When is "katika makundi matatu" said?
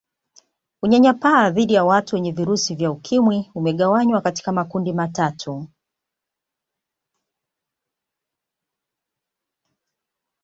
4.21-5.67